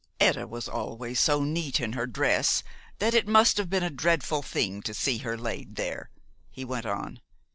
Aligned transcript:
"Etta 0.19 0.47
was 0.47 0.67
always 0.67 1.19
so 1.19 1.43
neat 1.43 1.79
in 1.79 1.93
her 1.93 2.07
dress 2.07 2.63
that 2.97 3.13
it 3.13 3.27
must 3.27 3.57
have 3.57 3.69
been 3.69 3.83
a 3.83 3.91
dreadful 3.91 4.41
thing 4.41 4.81
to 4.81 4.95
see 4.95 5.19
her 5.19 5.37
laid 5.37 5.75
there," 5.75 6.09
he 6.49 6.65
went 6.65 6.87
on. 6.87 7.19